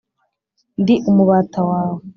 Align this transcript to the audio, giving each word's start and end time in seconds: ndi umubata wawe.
ndi 0.81 0.95
umubata 1.09 1.59
wawe. 1.69 2.01